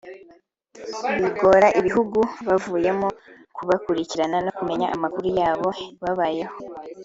[1.19, 3.07] bigora ibihugu bavuyemo
[3.55, 5.65] kubakurikirana no kumenya amakuru y’uko
[6.03, 6.55] babayeho